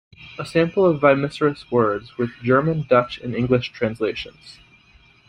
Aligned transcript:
A 0.39 0.45
sample 0.47 0.83
of 0.83 0.99
Wymysorys 1.01 1.69
words 1.69 2.17
with 2.17 2.31
German, 2.41 2.87
Dutch 2.89 3.19
and 3.19 3.35
English 3.35 3.71
translations. 3.71 4.57